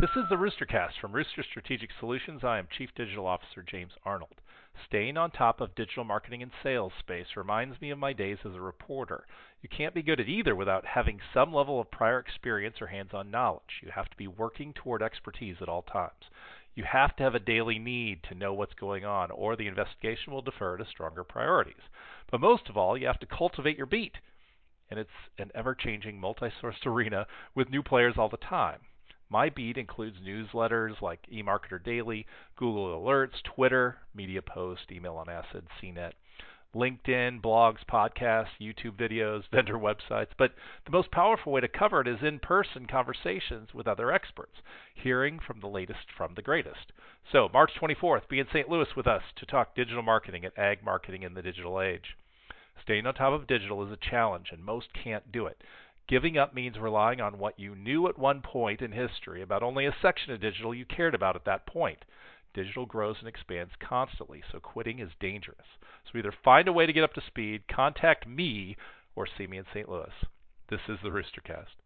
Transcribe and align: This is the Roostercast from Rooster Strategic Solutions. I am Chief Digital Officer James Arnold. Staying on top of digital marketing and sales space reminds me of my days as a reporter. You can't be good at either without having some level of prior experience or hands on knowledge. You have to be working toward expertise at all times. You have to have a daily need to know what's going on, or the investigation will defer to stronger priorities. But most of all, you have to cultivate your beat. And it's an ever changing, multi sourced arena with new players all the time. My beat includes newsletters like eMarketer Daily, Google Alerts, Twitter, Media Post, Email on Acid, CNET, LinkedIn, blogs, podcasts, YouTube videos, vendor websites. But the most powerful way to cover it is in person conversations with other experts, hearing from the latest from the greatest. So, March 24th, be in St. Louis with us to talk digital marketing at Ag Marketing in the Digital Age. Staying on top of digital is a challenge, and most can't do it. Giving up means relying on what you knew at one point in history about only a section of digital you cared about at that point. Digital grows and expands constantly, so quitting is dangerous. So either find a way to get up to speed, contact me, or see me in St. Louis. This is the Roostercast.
This 0.00 0.10
is 0.14 0.28
the 0.28 0.36
Roostercast 0.36 1.00
from 1.00 1.10
Rooster 1.10 1.42
Strategic 1.42 1.90
Solutions. 1.98 2.44
I 2.44 2.60
am 2.60 2.68
Chief 2.70 2.88
Digital 2.94 3.26
Officer 3.26 3.64
James 3.64 3.90
Arnold. 4.04 4.36
Staying 4.86 5.16
on 5.16 5.32
top 5.32 5.60
of 5.60 5.74
digital 5.74 6.04
marketing 6.04 6.40
and 6.40 6.52
sales 6.62 6.92
space 7.00 7.26
reminds 7.34 7.80
me 7.80 7.90
of 7.90 7.98
my 7.98 8.12
days 8.12 8.38
as 8.44 8.54
a 8.54 8.60
reporter. 8.60 9.26
You 9.60 9.68
can't 9.68 9.94
be 9.94 10.04
good 10.04 10.20
at 10.20 10.28
either 10.28 10.54
without 10.54 10.86
having 10.86 11.18
some 11.34 11.52
level 11.52 11.80
of 11.80 11.90
prior 11.90 12.20
experience 12.20 12.80
or 12.80 12.86
hands 12.86 13.12
on 13.12 13.32
knowledge. 13.32 13.82
You 13.82 13.90
have 13.90 14.08
to 14.08 14.16
be 14.16 14.28
working 14.28 14.72
toward 14.72 15.02
expertise 15.02 15.56
at 15.60 15.68
all 15.68 15.82
times. 15.82 16.30
You 16.76 16.84
have 16.84 17.16
to 17.16 17.24
have 17.24 17.34
a 17.34 17.40
daily 17.40 17.80
need 17.80 18.22
to 18.28 18.36
know 18.36 18.54
what's 18.54 18.74
going 18.74 19.04
on, 19.04 19.32
or 19.32 19.56
the 19.56 19.66
investigation 19.66 20.32
will 20.32 20.42
defer 20.42 20.76
to 20.76 20.86
stronger 20.86 21.24
priorities. 21.24 21.90
But 22.30 22.40
most 22.40 22.68
of 22.68 22.76
all, 22.76 22.96
you 22.96 23.08
have 23.08 23.18
to 23.18 23.26
cultivate 23.26 23.76
your 23.76 23.86
beat. 23.86 24.14
And 24.92 25.00
it's 25.00 25.10
an 25.38 25.50
ever 25.56 25.74
changing, 25.74 26.20
multi 26.20 26.52
sourced 26.62 26.86
arena 26.86 27.26
with 27.56 27.68
new 27.68 27.82
players 27.82 28.14
all 28.16 28.28
the 28.28 28.36
time. 28.36 28.78
My 29.30 29.50
beat 29.50 29.76
includes 29.76 30.16
newsletters 30.20 31.00
like 31.02 31.26
eMarketer 31.30 31.82
Daily, 31.82 32.26
Google 32.56 32.98
Alerts, 32.98 33.42
Twitter, 33.42 33.98
Media 34.14 34.40
Post, 34.40 34.90
Email 34.90 35.16
on 35.16 35.28
Acid, 35.28 35.66
CNET, 35.80 36.12
LinkedIn, 36.74 37.40
blogs, 37.40 37.84
podcasts, 37.90 38.56
YouTube 38.60 38.96
videos, 38.96 39.42
vendor 39.52 39.78
websites. 39.78 40.30
But 40.38 40.54
the 40.84 40.92
most 40.92 41.10
powerful 41.10 41.52
way 41.52 41.60
to 41.60 41.68
cover 41.68 42.00
it 42.00 42.08
is 42.08 42.22
in 42.22 42.38
person 42.38 42.86
conversations 42.86 43.74
with 43.74 43.86
other 43.86 44.12
experts, 44.12 44.62
hearing 44.94 45.38
from 45.38 45.60
the 45.60 45.68
latest 45.68 46.10
from 46.16 46.34
the 46.34 46.42
greatest. 46.42 46.92
So, 47.30 47.48
March 47.52 47.72
24th, 47.80 48.28
be 48.28 48.38
in 48.38 48.46
St. 48.48 48.68
Louis 48.68 48.88
with 48.96 49.06
us 49.06 49.22
to 49.36 49.46
talk 49.46 49.74
digital 49.74 50.02
marketing 50.02 50.44
at 50.44 50.58
Ag 50.58 50.84
Marketing 50.84 51.22
in 51.22 51.34
the 51.34 51.42
Digital 51.42 51.80
Age. 51.80 52.16
Staying 52.82 53.06
on 53.06 53.14
top 53.14 53.32
of 53.32 53.46
digital 53.46 53.84
is 53.84 53.92
a 53.92 54.10
challenge, 54.10 54.50
and 54.52 54.64
most 54.64 54.88
can't 54.94 55.32
do 55.32 55.46
it. 55.46 55.62
Giving 56.08 56.38
up 56.38 56.54
means 56.54 56.78
relying 56.78 57.20
on 57.20 57.38
what 57.38 57.58
you 57.58 57.74
knew 57.74 58.08
at 58.08 58.18
one 58.18 58.40
point 58.40 58.80
in 58.80 58.92
history 58.92 59.42
about 59.42 59.62
only 59.62 59.84
a 59.84 59.94
section 60.00 60.32
of 60.32 60.40
digital 60.40 60.74
you 60.74 60.86
cared 60.86 61.14
about 61.14 61.36
at 61.36 61.44
that 61.44 61.66
point. 61.66 62.06
Digital 62.54 62.86
grows 62.86 63.16
and 63.18 63.28
expands 63.28 63.74
constantly, 63.78 64.42
so 64.50 64.58
quitting 64.58 65.00
is 65.00 65.10
dangerous. 65.20 65.66
So 66.10 66.18
either 66.18 66.32
find 66.32 66.66
a 66.66 66.72
way 66.72 66.86
to 66.86 66.94
get 66.94 67.04
up 67.04 67.12
to 67.12 67.20
speed, 67.20 67.68
contact 67.68 68.26
me, 68.26 68.78
or 69.14 69.26
see 69.26 69.46
me 69.46 69.58
in 69.58 69.66
St. 69.66 69.86
Louis. 69.86 70.12
This 70.68 70.80
is 70.88 70.98
the 71.02 71.10
Roostercast. 71.10 71.76